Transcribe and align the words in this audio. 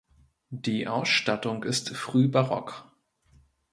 Die 0.49 0.87
Ausstattung 0.87 1.63
ist 1.63 1.95
frühbarock. 1.95 2.85